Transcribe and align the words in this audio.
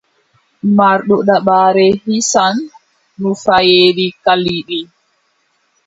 Marɗo 0.77 1.15
dabare 1.27 1.87
hisan 2.03 2.55
nufayeeji 3.19 4.05
kalliɗi. 4.23 4.79